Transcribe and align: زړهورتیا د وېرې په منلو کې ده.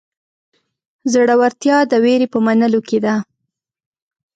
زړهورتیا 1.11 1.77
د 1.91 1.93
وېرې 2.03 2.27
په 2.33 2.39
منلو 2.45 2.79
کې 2.87 2.99
ده. 3.05 3.15